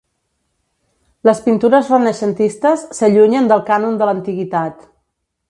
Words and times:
Les 1.29 1.41
pintures 1.47 1.91
renaixentistes 1.95 2.87
s'allunyen 3.01 3.53
del 3.53 3.63
cànon 3.69 4.01
de 4.01 4.09
l'Antiguitat. 4.11 4.83